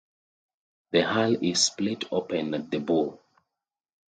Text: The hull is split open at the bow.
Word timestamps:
The 0.93 1.01
hull 1.03 1.35
is 1.43 1.63
split 1.63 2.05
open 2.11 2.55
at 2.55 2.71
the 2.71 2.79
bow. 2.79 3.19